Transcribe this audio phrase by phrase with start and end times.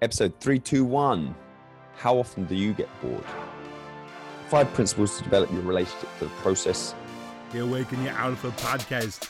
[0.00, 1.34] Episode 321
[1.96, 3.24] How often do you get bored?
[4.48, 6.94] Five principles to develop your relationship to the process.
[7.50, 9.28] The Awaken Your Alpha podcast.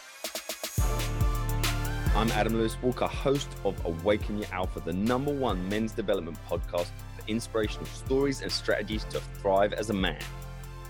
[2.15, 6.89] I'm Adam Lewis Walker, host of Awaken Your Alpha, the number one men's development podcast
[7.17, 10.21] for inspirational stories and strategies to thrive as a man.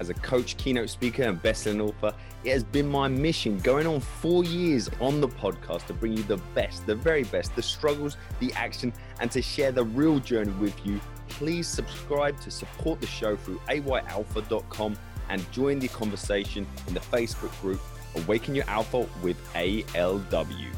[0.01, 2.14] As a coach, keynote speaker, and best-selling author,
[2.45, 6.23] it has been my mission going on four years on the podcast to bring you
[6.23, 10.53] the best, the very best, the struggles, the action, and to share the real journey
[10.53, 11.00] with you.
[11.29, 14.96] Please subscribe to support the show through ayalpha.com
[15.29, 17.80] and join the conversation in the Facebook group
[18.17, 20.69] Awaken Your Alpha with ALW.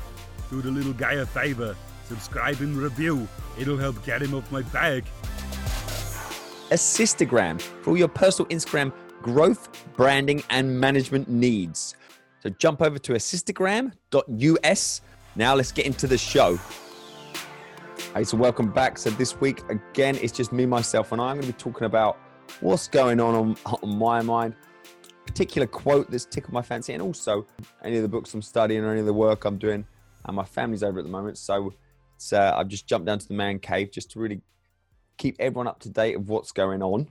[0.51, 1.77] Do the little guy a favor.
[2.05, 3.29] Subscribe and review.
[3.59, 5.05] It'll help get him off my back.
[6.71, 11.95] Assistagram for all your personal Instagram growth, branding, and management needs.
[12.43, 15.01] So jump over to assistagram.us.
[15.37, 16.59] Now let's get into the show.
[18.15, 18.99] Hey, so welcome back.
[18.99, 21.31] So this week, again, it's just me, myself, and I.
[21.31, 22.19] I'm going to be talking about
[22.61, 24.55] what's going on on, on my mind,
[25.27, 27.47] particular quote that's tickled my fancy, and also
[27.85, 29.85] any of the books I'm studying or any of the work I'm doing.
[30.25, 31.73] And my family's over at the moment, so
[32.33, 34.41] uh, I've just jumped down to the man cave just to really
[35.17, 37.09] keep everyone up to date of what's going on.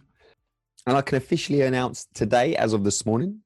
[0.89, 3.41] And I can officially announce today, as of this morning,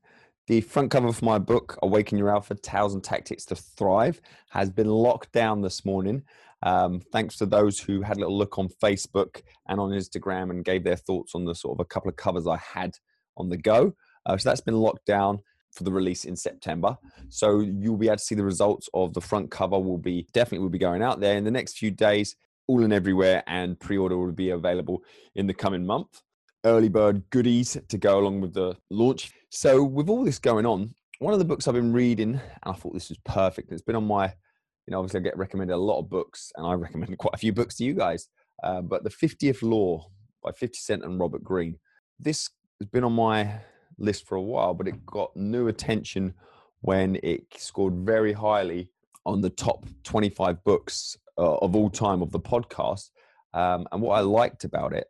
[0.47, 4.69] the front cover for my book, Awaken Your Alpha Tales and Tactics to Thrive, has
[4.69, 6.23] been locked down this morning.
[6.61, 10.63] Um, thanks to those who had a little look on Facebook and on Instagram and
[10.63, 12.95] gave their thoughts on the sort of a couple of covers I had
[13.35, 13.93] on the go.
[14.25, 15.39] Uh, so that's been locked down
[15.73, 16.97] for the release in September.
[17.27, 19.77] So you'll be able to see the results of the front cover.
[19.77, 22.93] Will be definitely will be going out there in the next few days, all and
[22.93, 25.03] everywhere, and pre-order will be available
[25.35, 26.21] in the coming month
[26.65, 29.31] early bird goodies to go along with the launch.
[29.49, 32.73] So, with all this going on, one of the books I've been reading, and I
[32.73, 33.71] thought this was perfect.
[33.71, 36.65] It's been on my, you know, obviously I get recommended a lot of books, and
[36.65, 38.27] I recommend quite a few books to you guys.
[38.63, 40.09] Uh, but the 50th Law
[40.43, 41.79] by 50 Cent and Robert Greene.
[42.19, 43.61] This has been on my
[43.97, 46.33] list for a while, but it got new attention
[46.81, 48.89] when it scored very highly
[49.25, 53.09] on the top 25 books uh, of all time of the podcast.
[53.53, 55.07] Um, and what I liked about it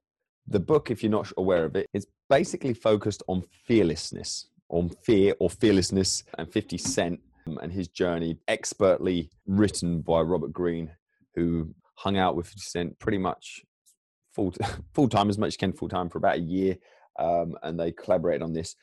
[0.48, 5.36] the book, if you're not aware of it, is basically focused on fearlessness, on fear
[5.40, 10.92] or fearlessness, and 50 Cent um, and his journey, expertly written by Robert Greene,
[11.36, 13.62] who hung out with 50 Cent pretty much
[14.34, 14.54] full
[14.94, 16.78] full time as much as can full time for about a year,
[17.20, 18.76] um, and they collaborated on this,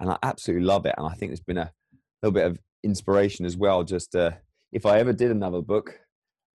[0.00, 1.72] and I absolutely love it, and I think there's been a
[2.22, 3.82] little bit of inspiration as well.
[3.84, 4.32] Just uh,
[4.72, 5.98] if I ever did another book,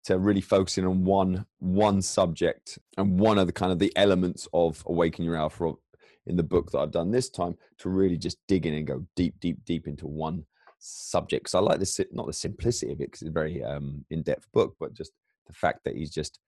[0.05, 4.47] to really focusing on one one subject and one of the kind of the elements
[4.53, 5.73] of awaken your alpha
[6.27, 9.05] in the book that I've done this time to really just dig in and go
[9.15, 10.45] deep, deep, deep into one
[10.79, 11.45] subject.
[11.45, 14.47] Because I like this, not the simplicity of it, because it's a very um, in-depth
[14.53, 15.13] book, but just
[15.47, 16.39] the fact that he's just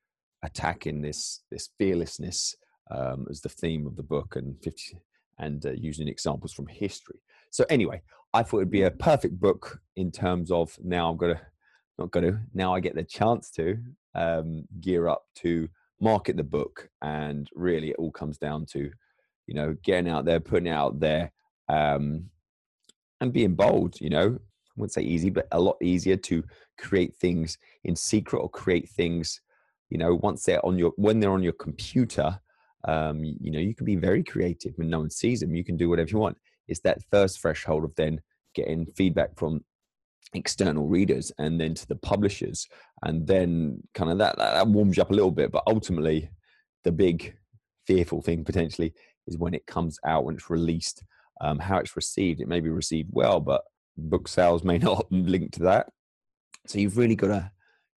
[0.42, 2.54] attacking this this fearlessness
[2.90, 4.98] um, as the theme of the book and 50
[5.38, 7.20] and uh, using examples from history.
[7.50, 8.02] So anyway,
[8.32, 11.42] I thought it'd be a perfect book in terms of now I'm going to
[11.98, 12.38] not going to.
[12.54, 13.78] Now I get the chance to
[14.14, 15.68] um, gear up to
[16.00, 18.90] market the book, and really it all comes down to,
[19.46, 21.32] you know, getting out there, putting it out there,
[21.68, 22.30] um,
[23.20, 24.00] and being bold.
[24.00, 26.44] You know, I wouldn't say easy, but a lot easier to
[26.78, 29.40] create things in secret or create things.
[29.90, 32.38] You know, once they're on your when they're on your computer,
[32.86, 35.54] um, you know, you can be very creative when no one sees them.
[35.54, 36.36] You can do whatever you want.
[36.68, 38.20] It's that first threshold of then
[38.54, 39.64] getting feedback from
[40.34, 42.66] external readers and then to the publishers
[43.02, 45.52] and then kind of that, that warms you up a little bit.
[45.52, 46.30] But ultimately
[46.84, 47.36] the big
[47.86, 48.92] fearful thing potentially
[49.26, 51.04] is when it comes out when it's released
[51.40, 52.40] um, how it's received.
[52.40, 53.62] It may be received well but
[53.96, 55.88] book sales may not link to that.
[56.66, 57.50] So you've really got to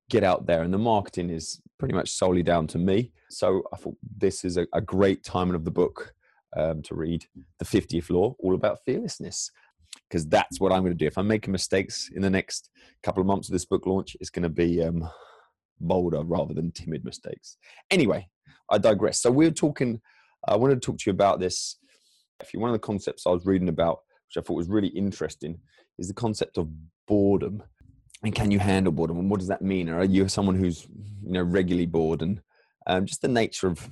[0.09, 3.12] get out there and the marketing is pretty much solely down to me.
[3.29, 6.13] So i thought this is a, a great timing of the book
[6.57, 7.25] um, to read
[7.59, 9.51] the 50th law all about fearlessness
[10.09, 11.05] because that's what I'm going to do.
[11.05, 12.69] If I'm making mistakes in the next
[13.03, 15.07] couple of months of this book launch, it's going to be um,
[15.79, 17.57] bolder rather than timid mistakes.
[17.91, 18.27] Anyway,
[18.69, 19.21] I digress.
[19.21, 20.01] So we are talking.
[20.47, 21.77] I wanted to talk to you about this.
[22.53, 25.59] You one of the concepts I was reading about, which I thought was really interesting,
[25.97, 26.69] is the concept of
[27.07, 27.62] boredom.
[28.24, 29.19] And can you handle boredom?
[29.19, 29.89] And what does that mean?
[29.89, 30.88] Are you someone who's
[31.24, 32.21] you know regularly bored?
[32.21, 32.41] And
[32.88, 33.89] um, just the nature of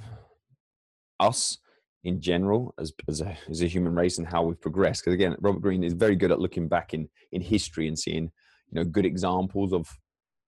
[1.20, 1.58] us
[2.04, 5.04] in general as, as, a, as a human race and how we've progressed.
[5.04, 8.32] Because again, Robert Greene is very good at looking back in, in history and seeing,
[8.72, 9.90] you know, good examples of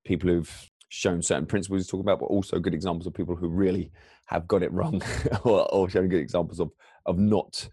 [0.05, 3.47] people who've shown certain principles to talk about, but also good examples of people who
[3.47, 3.91] really
[4.27, 5.01] have got it wrong
[5.43, 6.71] or, or showing good examples of,
[7.05, 7.67] of not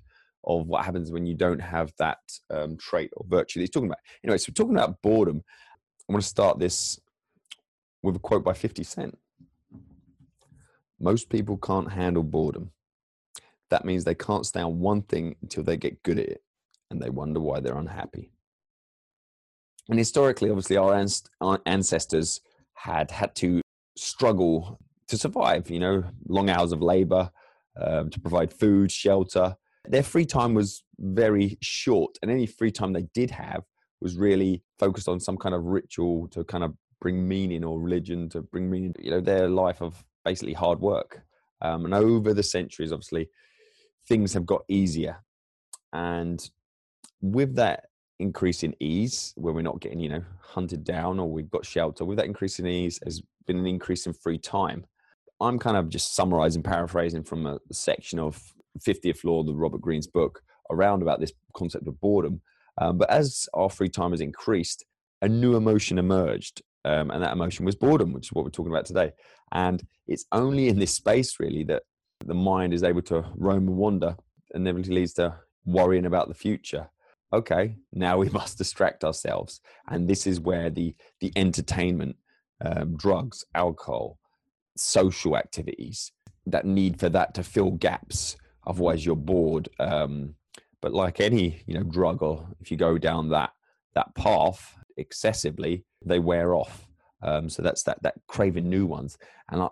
[0.46, 2.18] of what happens when you don't have that
[2.50, 3.98] um, trait or virtue that he's talking about.
[4.22, 5.42] Anyway, so talking about boredom.
[6.08, 7.00] I want to start this
[8.02, 9.18] with a quote by 50 Cent.
[11.00, 12.70] Most people can't handle boredom.
[13.70, 16.42] That means they can't stay on one thing until they get good at it
[16.90, 18.30] and they wonder why they're unhappy.
[19.88, 22.40] And historically, obviously, our, ancestors
[22.74, 23.60] had had to
[23.96, 24.78] struggle
[25.08, 27.30] to survive, you know, long hours of labor
[27.80, 29.56] um, to provide food, shelter.
[29.88, 33.62] Their free time was very short, and any free time they did have
[34.00, 38.28] was really focused on some kind of ritual to kind of bring meaning or religion
[38.30, 41.22] to bring meaning, you know, their life of basically hard work.
[41.62, 43.28] Um, and over the centuries, obviously,
[44.08, 45.16] things have got easier.
[45.92, 46.48] And
[47.20, 47.86] with that
[48.18, 52.04] increase in ease, where we're not getting, you know, hunted down or we've got shelter,
[52.04, 54.84] with that increase in ease has been an increase in free time.
[55.40, 58.42] I'm kind of just summarizing, paraphrasing from a section of
[58.80, 62.40] 50th Law, the Robert Greene's book, around about this concept of boredom.
[62.78, 64.84] Um, but as our free time has increased,
[65.22, 66.62] a new emotion emerged.
[66.84, 69.12] Um, and that emotion was boredom, which is what we're talking about today.
[69.52, 71.82] And it's only in this space, really, that
[72.24, 74.16] the mind is able to roam and wander
[74.52, 76.88] and never leads to worrying about the future.
[77.32, 79.60] Okay, now we must distract ourselves.
[79.88, 82.16] And this is where the, the entertainment,
[82.64, 84.18] um, drugs, alcohol,
[84.76, 86.12] social activities,
[86.46, 88.36] that need for that to fill gaps.
[88.66, 89.68] Otherwise, you're bored.
[89.78, 90.36] Um,
[90.80, 93.50] but like any you know drug, or if you go down that
[93.94, 96.86] that path excessively, they wear off.
[97.22, 99.18] Um, so that's that that craving new ones.
[99.50, 99.68] And I,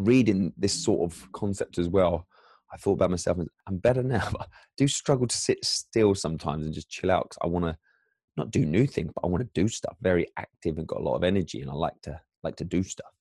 [0.00, 2.26] reading this sort of concept as well,
[2.72, 3.38] I thought about myself.
[3.66, 7.38] I'm better now, I do struggle to sit still sometimes and just chill out because
[7.42, 7.76] I want to
[8.36, 9.96] not do new things, but I want to do stuff.
[10.00, 12.82] Very active and got a lot of energy, and I like to like to do
[12.82, 13.12] stuff.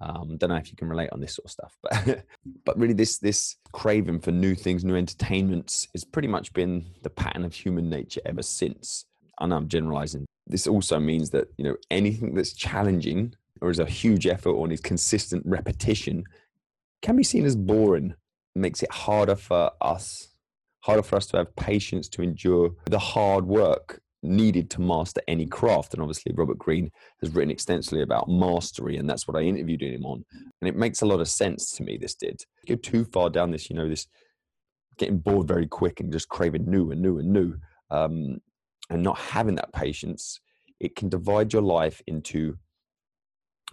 [0.00, 2.24] Um, don't know if you can relate on this sort of stuff, but
[2.64, 7.10] but really this this craving for new things, new entertainments, has pretty much been the
[7.10, 9.06] pattern of human nature ever since.
[9.38, 10.26] I know I'm generalizing.
[10.46, 14.68] This also means that you know anything that's challenging or is a huge effort or
[14.68, 16.22] needs consistent repetition
[17.00, 18.10] can be seen as boring.
[18.54, 20.28] It makes it harder for us,
[20.80, 25.46] harder for us to have patience to endure the hard work needed to master any
[25.46, 25.94] craft.
[25.94, 26.90] And obviously, Robert Greene
[27.22, 30.24] has written extensively about mastery, and that's what I interviewed him on.
[30.60, 31.96] And it makes a lot of sense to me.
[31.96, 34.06] This did go too far down this, you know, this
[34.98, 37.56] getting bored very quick and just craving new and new and new,
[37.90, 38.38] um,
[38.90, 40.38] and not having that patience.
[40.80, 42.58] It can divide your life into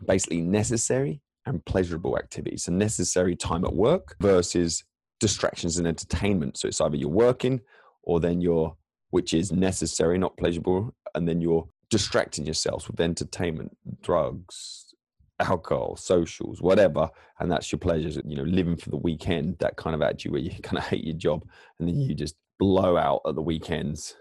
[0.05, 2.63] basically necessary and pleasurable activities.
[2.63, 4.83] So necessary time at work versus
[5.19, 6.57] distractions and entertainment.
[6.57, 7.61] So it's either you're working
[8.03, 8.75] or then you're
[9.11, 14.95] which is necessary, not pleasurable, and then you're distracting yourselves with entertainment, drugs,
[15.39, 17.09] alcohol, socials, whatever,
[17.39, 18.17] and that's your pleasures.
[18.25, 21.03] You know, living for the weekend, that kind of attitude where you kind of hate
[21.03, 21.45] your job
[21.79, 24.15] and then you just blow out at the weekends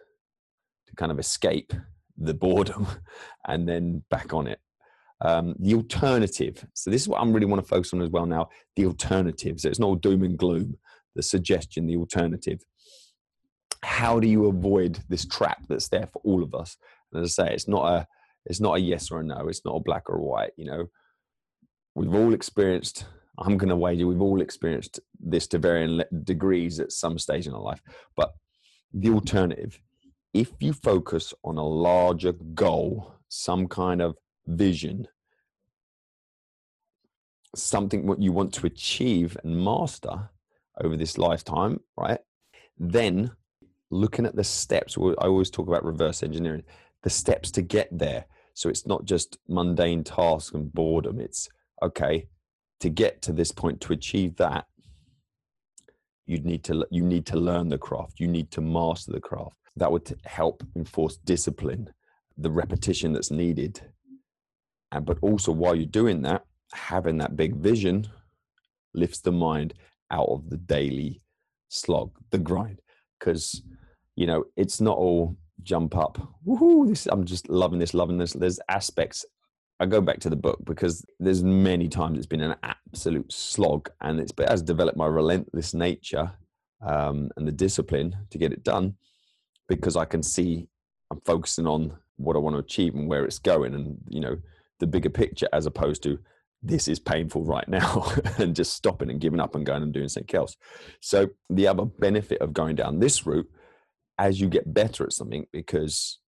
[0.89, 1.73] to kind of escape
[2.19, 2.87] the boredom
[3.47, 4.61] and then back on it.
[5.23, 6.65] Um, the alternative.
[6.75, 8.49] So this is what I'm really want to focus on as well now.
[8.77, 9.61] The alternative.
[9.61, 10.77] So it's not doom and gloom.
[11.15, 12.61] The suggestion, the alternative
[13.83, 16.77] how do you avoid this trap that's there for all of us?
[17.13, 18.07] And as I say, it's not a
[18.47, 19.49] it's not a yes or a no.
[19.49, 20.53] It's not a black or a white.
[20.57, 20.87] You know,
[21.95, 23.07] we've all experienced.
[23.39, 27.55] I'm going to wager we've all experienced this to varying degrees at some stage in
[27.55, 27.81] our life.
[28.17, 28.33] But
[28.93, 29.81] the alternative,
[30.35, 34.17] if you focus on a larger goal, some kind of
[34.57, 35.09] vision,
[37.55, 40.31] something what you want to achieve and master
[40.81, 42.21] over this lifetime, right?
[42.79, 43.33] Then
[43.91, 44.97] looking at the steps.
[44.97, 46.65] I always talk about reverse engineering,
[47.03, 48.27] the steps to get there.
[48.55, 51.21] So it's not just mundane tasks and boredom.
[51.21, 51.49] It's
[51.83, 52.29] okay
[52.81, 54.67] to get to this point to achieve that.
[56.27, 58.21] You need to you need to learn the craft.
[58.21, 59.57] You need to master the craft.
[59.77, 61.91] That would help enforce discipline,
[62.37, 63.81] the repetition that's needed.
[64.93, 68.07] And but also while you're doing that, having that big vision
[68.95, 69.75] lifts the mind
[70.11, 71.21] out of the daily
[71.69, 72.81] slog, the grind.
[73.19, 73.63] Because
[74.17, 76.19] you know, it's not all jump up.
[76.47, 76.89] Woohoo!
[76.89, 78.33] This, I'm just loving this, loving this.
[78.33, 79.25] There's aspects.
[79.79, 83.89] I go back to the book because there's many times it's been an absolute slog,
[84.01, 86.33] and it's it has developed my relentless nature
[86.83, 88.95] um, and the discipline to get it done
[89.69, 90.69] because I can see
[91.11, 94.37] I'm focusing on what I want to achieve and where it's going, and you know
[94.81, 96.19] the bigger picture as opposed to
[96.63, 98.07] this is painful right now
[98.39, 100.57] and just stopping and giving up and going and doing something else.
[101.01, 103.49] So the other benefit of going down this route
[104.19, 106.19] as you get better at something because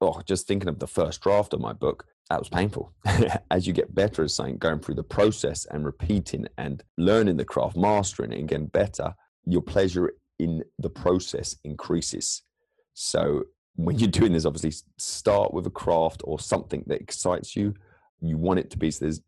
[0.00, 2.94] oh just thinking of the first draft of my book that was painful
[3.50, 7.44] as you get better at something going through the process and repeating and learning the
[7.44, 9.14] craft mastering it and getting better
[9.44, 12.42] your pleasure in the process increases
[12.94, 13.44] so
[13.78, 17.74] when you're doing this obviously start with a craft or something that excites you.
[18.20, 19.20] You want it to be so there's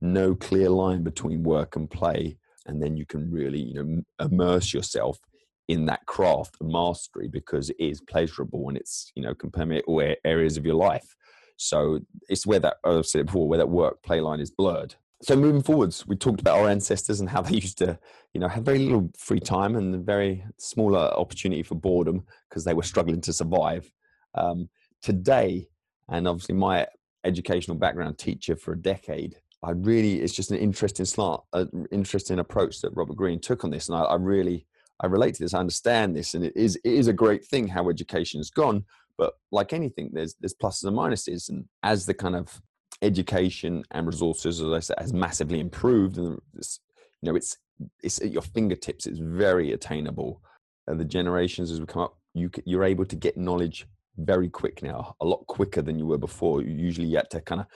[0.00, 4.74] no clear line between work and play and then you can really you know immerse
[4.74, 5.20] yourself
[5.68, 9.84] in that craft and mastery because it is pleasurable and it's you know can permeate
[9.86, 11.14] all areas of your life.
[11.56, 15.36] So it's where that i've said before where that work play line is blurred so
[15.36, 17.98] moving forwards we talked about our ancestors and how they used to
[18.34, 22.74] you know have very little free time and very smaller opportunity for boredom because they
[22.74, 23.90] were struggling to survive
[24.34, 24.68] um,
[25.02, 25.68] today
[26.08, 26.86] and obviously my
[27.24, 32.40] educational background teacher for a decade I really, it's just an interesting slant, an interesting
[32.40, 33.88] approach that Robert Greene took on this.
[33.88, 34.66] And I, I, really,
[35.00, 36.34] I relate to this, I understand this.
[36.34, 38.84] And it is, it is a great thing how education has gone.
[39.16, 41.48] But like anything, there's, there's pluses and minuses.
[41.48, 42.60] And as the kind of
[43.02, 47.58] education and resources, as I said, has massively improved, and you know, it's,
[48.02, 50.40] it's at your fingertips, it's very attainable.
[50.86, 53.86] And the generations as we come up, you, you're able to get knowledge
[54.18, 56.62] very quick now, a lot quicker than you were before.
[56.62, 57.66] You usually had to kind of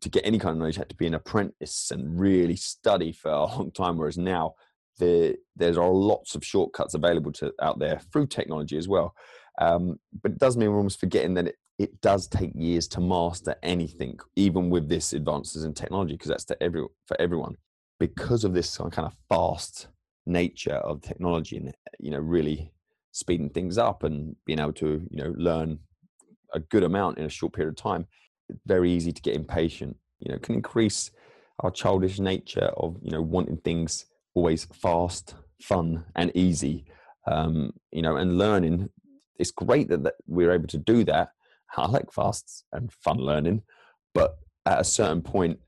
[0.00, 3.12] to get any kind of knowledge, you had to be an apprentice and really study
[3.12, 3.96] for a long time.
[3.96, 4.54] Whereas now,
[4.98, 9.14] there there are lots of shortcuts available to out there through technology as well.
[9.60, 13.00] Um, but it does mean we're almost forgetting that it, it does take years to
[13.00, 17.56] master anything, even with this advances in technology, because that's to every for everyone.
[18.00, 19.88] Because of this kind of fast
[20.26, 22.72] nature of technology, and you know, really
[23.12, 25.78] speeding things up and being able to you know learn
[26.52, 28.06] a good amount in a short period of time
[28.48, 29.96] it's very easy to get impatient.
[30.20, 31.10] You know, can increase
[31.60, 36.84] our childish nature of you know wanting things always fast, fun, and easy.
[37.26, 38.90] Um, you know, and learning.
[39.38, 41.30] It's great that, that we're able to do that.
[41.76, 43.62] I like fast and fun learning,
[44.12, 45.58] but at a certain point,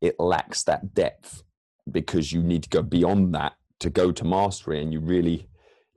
[0.00, 1.42] it lacks that depth
[1.90, 5.48] because you need to go beyond that to go to mastery, and you really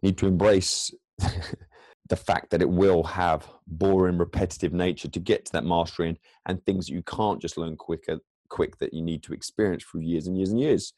[0.02, 0.92] need to embrace
[2.10, 6.64] the fact that it will have boring, repetitive nature to get to that mastering and
[6.66, 10.28] things that you can't just learn quicker, quick that you need to experience through years
[10.28, 10.94] and years and years.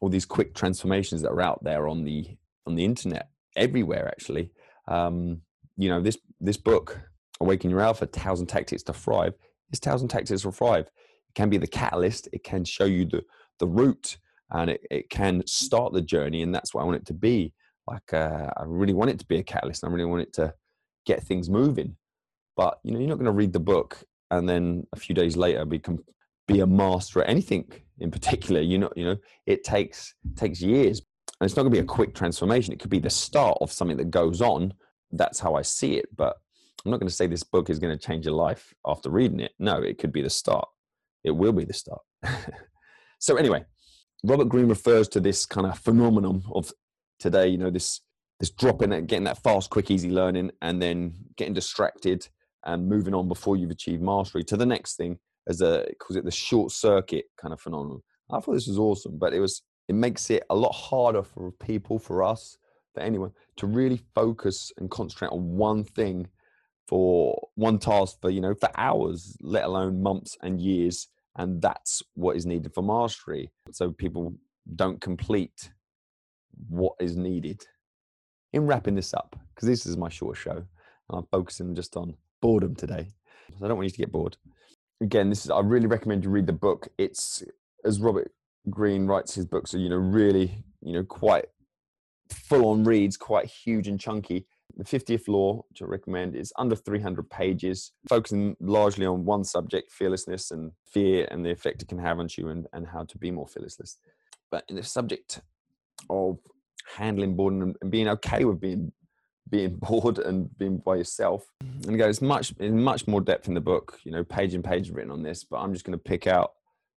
[0.00, 2.36] All these quick transformations that are out there on the
[2.66, 4.50] on the internet, everywhere actually.
[4.88, 5.42] Um,
[5.76, 7.00] you know, this this book,
[7.40, 9.34] Awaken Your Alpha, Tales and Tactics to Thrive,
[9.72, 10.86] is Tales and Tactics to Thrive.
[10.86, 13.22] It can be the catalyst, it can show you the
[13.58, 14.18] the route
[14.52, 17.52] and it, it can start the journey, and that's what I want it to be
[17.86, 19.82] like uh, I really want it to be a catalyst.
[19.82, 20.52] and I really want it to
[21.04, 21.96] get things moving.
[22.56, 25.36] But you know, you're not going to read the book and then a few days
[25.36, 25.98] later become
[26.48, 28.60] be a master at anything in particular.
[28.60, 29.16] You know, you know,
[29.46, 31.02] it takes takes years,
[31.40, 32.72] and it's not going to be a quick transformation.
[32.72, 34.74] It could be the start of something that goes on.
[35.10, 36.06] That's how I see it.
[36.14, 36.36] But
[36.84, 39.40] I'm not going to say this book is going to change your life after reading
[39.40, 39.52] it.
[39.58, 40.68] No, it could be the start.
[41.24, 42.02] It will be the start.
[43.18, 43.64] so anyway,
[44.24, 46.72] Robert Greene refers to this kind of phenomenon of
[47.18, 47.48] today.
[47.48, 48.00] You know, this
[48.38, 52.28] this dropping and getting that fast, quick, easy learning, and then getting distracted
[52.64, 56.24] and moving on before you've achieved mastery to the next thing as a calls it
[56.24, 58.02] the short circuit kind of phenomenon.
[58.30, 61.52] I thought this was awesome, but it was it makes it a lot harder for
[61.52, 62.58] people, for us,
[62.96, 66.26] for anyone to really focus and concentrate on one thing
[66.88, 72.02] for one task for you know for hours, let alone months and years, and that's
[72.14, 73.50] what is needed for mastery.
[73.72, 74.34] So people
[74.74, 75.70] don't complete
[76.68, 77.64] what is needed.
[78.52, 80.64] In wrapping this up, because this is my short show,
[81.10, 83.08] I'm focusing just on boredom today.
[83.58, 84.36] So I don't want you to get bored.
[85.02, 86.88] Again, this is I really recommend you read the book.
[86.96, 87.42] It's
[87.84, 88.32] as Robert
[88.70, 91.46] Greene writes his books are, you know, really, you know, quite
[92.30, 94.46] full on reads, quite huge and chunky.
[94.76, 99.90] The 50th Law, which I recommend, is under 300 pages, focusing largely on one subject,
[99.90, 103.18] fearlessness and fear and the effect it can have on you and, and how to
[103.18, 103.78] be more fearless.
[104.50, 105.40] But in the subject
[106.10, 106.38] of
[106.94, 108.92] handling boredom and being okay with being
[109.48, 111.44] being bored and being by yourself.
[111.60, 113.98] And it's much in much more depth in the book.
[114.04, 116.52] You know, page and page written on this, but I'm just going to pick out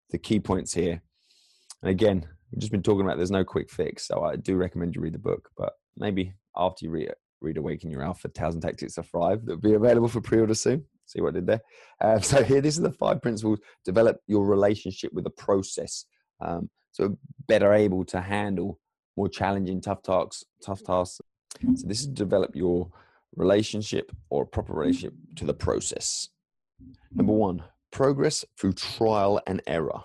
[0.09, 1.01] the key points here.
[1.81, 4.95] And again, we've just been talking about there's no quick fix, so I do recommend
[4.95, 5.49] you read the book.
[5.57, 9.45] But maybe after you read it, read Awaken Your Alpha: Tales and Tactics to Thrive,
[9.45, 10.85] that'll be available for pre-order soon.
[11.05, 11.61] See what I did there.
[11.99, 13.59] Uh, so here, these are the five principles.
[13.85, 16.05] Develop your relationship with the process.
[16.41, 18.79] Um, so better able to handle
[19.15, 20.43] more challenging, tough tasks.
[20.63, 21.21] Tough tasks.
[21.75, 22.91] So this is develop your
[23.35, 26.29] relationship or proper relationship to the process.
[27.13, 30.03] Number one, progress through trial and error.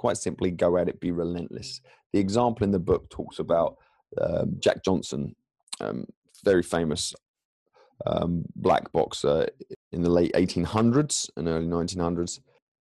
[0.00, 1.82] Quite simply, go at it, be relentless.
[2.14, 3.76] The example in the book talks about
[4.18, 5.36] um, Jack Johnson,
[5.78, 6.06] um,
[6.42, 7.14] very famous
[8.06, 9.46] um, black boxer
[9.92, 12.40] in the late 1800s and early 1900s.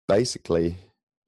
[0.09, 0.75] Basically,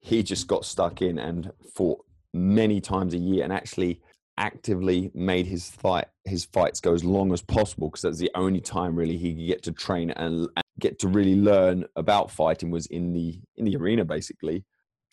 [0.00, 2.04] he just got stuck in and fought
[2.34, 4.02] many times a year and actually
[4.36, 8.60] actively made his fight his fights go as long as possible because that's the only
[8.60, 12.70] time really he could get to train and, and, get to really learn about fighting
[12.70, 14.64] was in the in the arena basically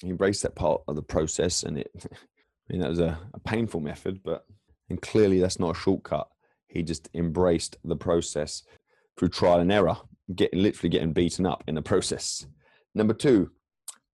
[0.01, 3.39] he embraced that part of the process, and it, I mean, that was a, a
[3.39, 4.45] painful method, but
[4.89, 6.27] and clearly that's not a shortcut.
[6.67, 8.63] He just embraced the process
[9.17, 9.97] through trial and error,
[10.35, 12.45] getting literally getting beaten up in the process.
[12.93, 13.51] Number two,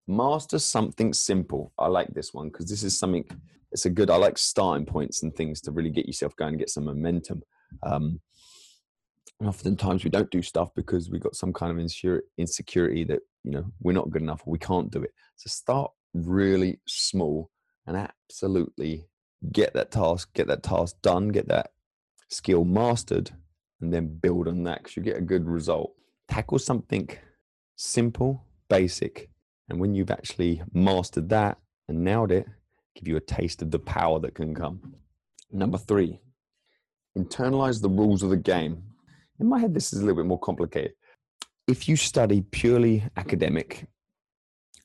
[0.07, 1.73] master something simple.
[1.77, 3.25] I like this one because this is something.
[3.71, 4.09] It's a good.
[4.09, 7.41] I like starting points and things to really get yourself going, and get some momentum.
[7.83, 8.19] Um,
[9.47, 11.79] oftentimes we don't do stuff because we've got some kind of
[12.37, 15.11] insecurity that you know we're not good enough or we can't do it.
[15.35, 17.49] So start really small
[17.87, 19.07] and absolutely
[19.51, 21.71] get that task, get that task done, get that
[22.29, 23.31] skill mastered,
[23.81, 25.93] and then build on that because you get a good result.
[26.29, 27.09] Tackle something
[27.75, 29.29] simple, basic,
[29.69, 31.57] and when you've actually mastered that
[31.87, 32.45] and nailed it,
[32.95, 34.95] give you a taste of the power that can come.
[35.51, 36.19] Number three,
[37.17, 38.83] internalize the rules of the game.
[39.41, 40.93] In my head, this is a little bit more complicated.
[41.67, 43.87] If you study purely academic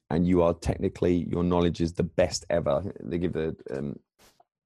[0.09, 3.99] and you are technically, your knowledge is the best ever, they give the um,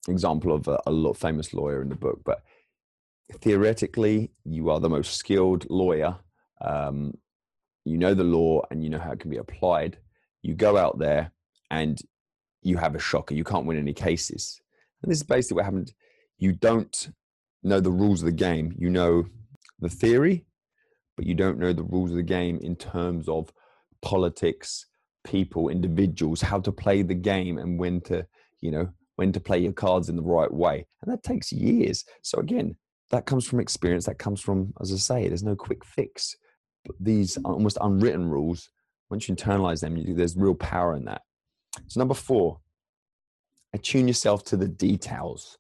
[0.07, 2.45] example of a, a famous lawyer in the book, but
[3.41, 6.17] theoretically, you are the most skilled lawyer.
[6.61, 7.15] Um,
[7.85, 9.99] you know the law and you know how it can be applied.
[10.43, 11.33] You go out there
[11.73, 12.01] and
[12.63, 13.35] you have a shocker.
[13.35, 14.61] You can't win any cases.
[15.03, 15.93] And this is basically what happened.
[16.39, 17.11] You don't
[17.65, 18.73] know the rules of the game.
[18.79, 19.27] You know
[19.81, 20.45] the theory,
[21.17, 23.53] but you don't know the rules of the game in terms of
[24.03, 24.87] politics,
[25.25, 28.27] people, individuals, how to play the game and when to,
[28.61, 30.87] you know, when to play your cards in the right way.
[31.03, 32.05] And that takes years.
[32.23, 32.77] So again,
[33.11, 34.07] that comes from experience.
[34.07, 36.37] That comes from, as I say, there's no quick fix.
[36.85, 38.71] But these almost unwritten rules,
[39.11, 41.23] once you internalize them, you, there's real power in that.
[41.89, 42.61] So number four,
[43.75, 45.59] attune yourself to the details.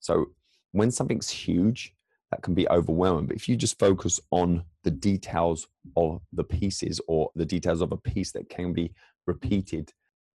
[0.00, 0.26] So
[0.72, 1.94] when something's huge,
[2.32, 3.26] that can be overwhelming.
[3.26, 7.92] But if you just focus on the details of the pieces or the details of
[7.92, 8.90] a piece that can be
[9.26, 9.92] repeated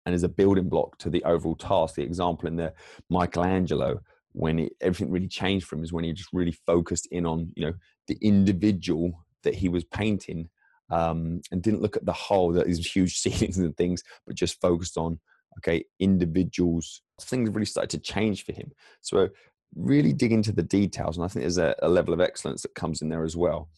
[0.05, 2.73] and is a building block to the overall task, the example in the
[3.11, 7.27] Michelangelo, when it, everything really changed for him is when he just really focused in
[7.27, 7.73] on, you know,
[8.07, 10.49] the individual that he was painting
[10.89, 14.59] um, and didn't look at the whole, that these huge ceilings and things, but just
[14.59, 15.19] focused on,
[15.59, 17.03] okay, individuals.
[17.21, 18.71] Things really started to change for him.
[19.01, 19.29] So
[19.75, 21.17] really dig into the details.
[21.17, 23.69] And I think there's a, a level of excellence that comes in there as well.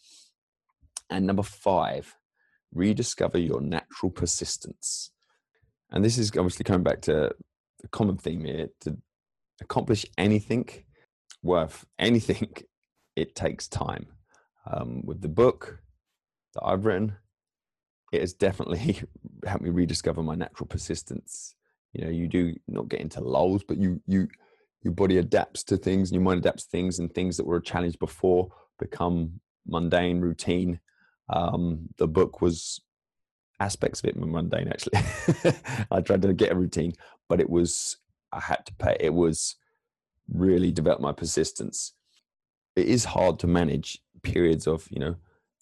[1.09, 2.15] And number five,
[2.73, 5.11] rediscover your natural persistence.
[5.91, 7.31] And this is obviously coming back to
[7.81, 8.97] the common theme here to
[9.61, 10.69] accomplish anything
[11.45, 12.53] worth anything,
[13.15, 14.07] it takes time.
[14.69, 15.79] Um, with the book
[16.55, 17.15] that I've written,
[18.11, 19.01] it has definitely
[19.45, 21.55] helped me rediscover my natural persistence.
[21.93, 24.27] You know, you do not get into lulls, but you you
[24.85, 27.57] your body adapts to things and your mind adapts to things and things that were
[27.57, 30.79] a challenge before become mundane routine.
[31.27, 32.79] Um, the book was
[33.59, 34.99] aspects of it were mundane actually.
[35.91, 36.93] I tried to get a routine
[37.27, 37.97] but it was
[38.31, 38.95] i had to pay.
[38.99, 39.55] It was
[40.31, 41.93] really develop my persistence.
[42.75, 45.15] It is hard to manage periods of you know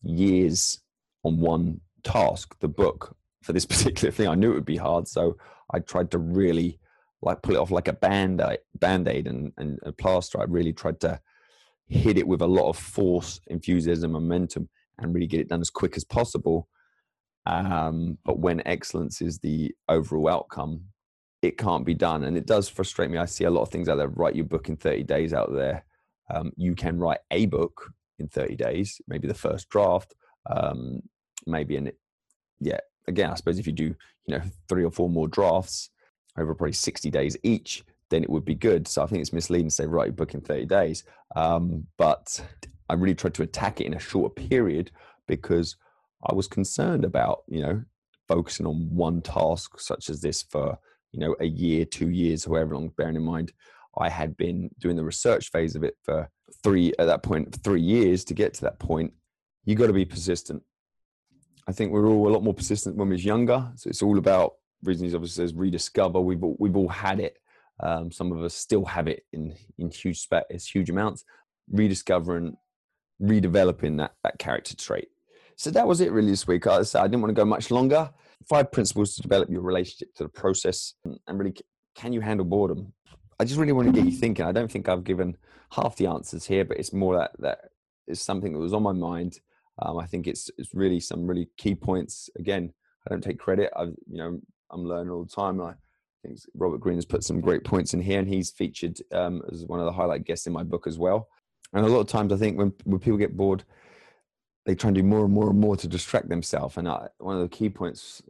[0.03, 0.81] years
[1.23, 3.15] on one task the book.
[3.41, 5.38] For this particular thing i knew it would be hard so
[5.73, 6.79] i tried to really
[7.23, 8.41] like pull it off like a band
[8.75, 10.39] band-aid and, and a plaster.
[10.39, 11.19] I really tried to
[11.88, 15.69] hit it with a lot of force enthusiasm momentum and really get it done as
[15.69, 16.67] quick as possible.
[17.45, 20.86] Um, but when excellence is the overall outcome
[21.41, 22.23] it can't be done.
[22.23, 23.17] And it does frustrate me.
[23.17, 24.07] I see a lot of things out there.
[24.07, 25.83] Write your book in 30 days out there.
[26.33, 30.13] Um, you can write a book in 30 days maybe the first draft
[30.49, 31.01] um,
[31.45, 31.91] maybe in
[32.59, 32.79] yeah.
[33.07, 35.89] Again i suppose if you do you know three or four more drafts
[36.37, 38.87] over probably 60 days each, then it would be good.
[38.87, 41.03] So I think it's misleading to say, write your book in 30 days.
[41.35, 42.43] Um, but
[42.89, 44.91] I really tried to attack it in a shorter period
[45.27, 45.75] because
[46.25, 47.83] I was concerned about, you know,
[48.27, 50.77] focusing on one task such as this for,
[51.11, 53.51] you know, a year, two years, however long, bearing in mind
[53.97, 56.29] I had been doing the research phase of it for
[56.63, 59.13] three, at that point, three years to get to that point.
[59.65, 60.63] You got to be persistent.
[61.67, 63.71] I think we're all a lot more persistent when we was younger.
[63.75, 66.21] So it's all about reason he obviously says rediscover.
[66.21, 67.37] We've all, we've all had it.
[67.79, 71.25] Um, some of us still have it in in huge space, huge amounts.
[71.71, 72.57] Rediscovering,
[73.21, 75.07] redeveloping that that character trait.
[75.55, 76.67] So that was it really this week.
[76.67, 78.11] I said I didn't want to go much longer.
[78.47, 81.55] Five principles to develop your relationship to the process, and really,
[81.95, 82.93] can you handle boredom?
[83.39, 84.45] I just really want to get you thinking.
[84.45, 85.37] I don't think I've given
[85.71, 87.59] half the answers here, but it's more that that
[88.07, 89.39] is something that was on my mind.
[89.81, 92.29] Um, I think it's it's really some really key points.
[92.37, 92.73] Again,
[93.05, 93.71] I don't take credit.
[93.75, 94.39] I've you know
[94.73, 95.62] I'm learning all the time.
[95.62, 95.73] I
[96.25, 99.65] think Robert Greene has put some great points in here, and he's featured um, as
[99.65, 101.27] one of the highlight guests in my book as well.
[101.73, 103.63] And a lot of times, I think when when people get bored,
[104.65, 106.77] they try and do more and more and more to distract themselves.
[106.77, 108.21] And I, one of the key points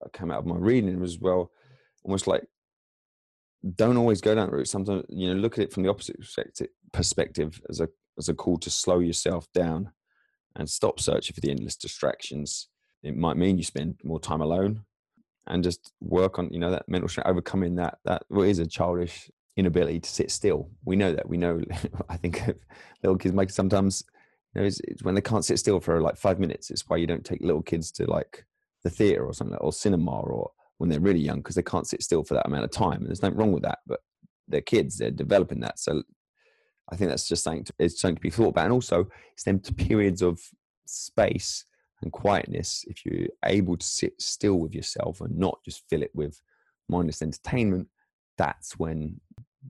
[0.00, 1.50] that came out of my reading as well,
[2.04, 2.44] almost like
[3.76, 4.68] don't always go down that route.
[4.68, 6.16] Sometimes you know, look at it from the opposite
[6.92, 9.92] perspective as a as a call to slow yourself down
[10.56, 12.68] and stop searching for the endless distractions.
[13.02, 14.84] It might mean you spend more time alone
[15.46, 18.66] and just work on you know that mental strength, overcoming that that what is a
[18.66, 20.70] childish inability to sit still.
[20.84, 21.28] We know that.
[21.28, 21.62] We know.
[22.08, 22.42] I think
[23.02, 24.04] little kids make sometimes.
[24.54, 26.70] You know, it's, it's when they can't sit still for like five minutes.
[26.70, 28.44] It's why you don't take little kids to like
[28.84, 32.02] the theater or something, or cinema, or when they're really young because they can't sit
[32.02, 32.98] still for that amount of time.
[32.98, 34.00] And there's nothing wrong with that, but
[34.48, 34.98] they're kids.
[34.98, 35.78] They're developing that.
[35.78, 36.02] So
[36.90, 38.64] I think that's just something to, it's something to be thought about.
[38.64, 40.40] And also, it's them to periods of
[40.86, 41.64] space
[42.02, 42.84] and quietness.
[42.88, 46.40] If you're able to sit still with yourself and not just fill it with
[46.88, 47.88] mindless entertainment,
[48.38, 49.20] that's when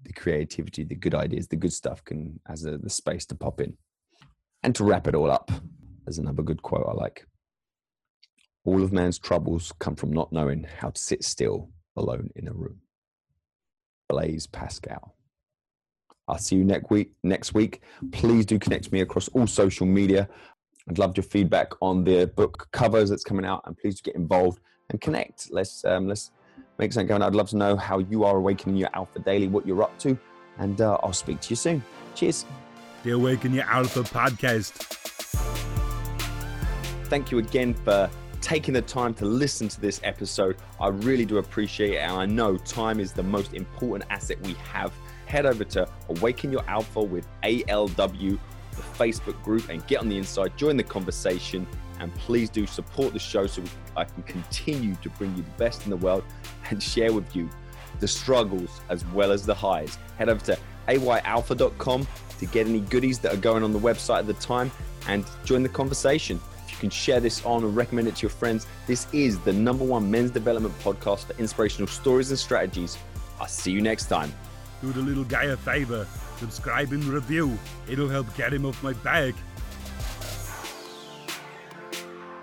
[0.03, 3.61] the creativity, the good ideas, the good stuff can has a, the space to pop
[3.61, 3.77] in.
[4.63, 5.51] And to wrap it all up,
[6.05, 7.27] there's another good quote I like.
[8.65, 12.53] All of man's troubles come from not knowing how to sit still alone in a
[12.53, 12.79] room.
[14.09, 15.17] Blaise Pascal.
[16.29, 17.13] I'll see you next week.
[17.25, 20.29] Next week, please do connect me across all social media.
[20.89, 24.61] I'd love your feedback on the book covers that's coming out, and please get involved
[24.91, 25.51] and connect.
[25.53, 26.31] Let's um, let's
[26.79, 27.23] make something going.
[27.23, 30.19] I'd love to know how you are awakening your alpha daily, what you're up to,
[30.59, 31.83] and uh, I'll speak to you soon.
[32.15, 32.45] Cheers.
[33.05, 34.73] The Awaken Your Alpha podcast.
[37.07, 38.09] Thank you again for
[38.41, 40.57] taking the time to listen to this episode.
[40.81, 41.99] I really do appreciate it.
[41.99, 44.93] And I know time is the most important asset we have.
[45.27, 48.39] Head over to Awaken Your Alpha with ALW,
[48.73, 51.67] the Facebook group, and get on the inside, join the conversation,
[52.01, 53.63] and please do support the show so
[53.97, 56.25] I can continue to bring you the best in the world
[56.71, 57.49] and share with you
[58.01, 59.97] the struggles as well as the highs.
[60.19, 60.59] Head over to
[60.89, 62.07] ayalpha.com
[62.39, 64.71] to get any goodies that are going on the website at the time
[65.07, 68.31] and join the conversation If you can share this on and recommend it to your
[68.31, 68.67] friends.
[68.87, 72.99] This is the number one men's development podcast for inspirational stories and strategies.
[73.41, 74.33] I'll see you next time.
[74.81, 76.07] Do the little guy a favor,
[76.43, 77.57] subscribe and review.
[77.89, 79.35] It'll help get him off my back.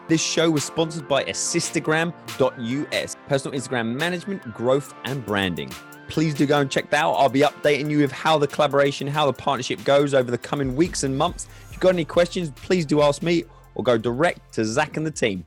[0.08, 5.72] This show was sponsored by Assistagram.us, personal Instagram management, growth, and branding.
[6.08, 7.14] Please do go and check that out.
[7.16, 10.76] I'll be updating you with how the collaboration, how the partnership goes over the coming
[10.76, 11.48] weeks and months.
[11.66, 13.44] If you've got any questions, please do ask me
[13.76, 15.46] or go direct to Zach and the team.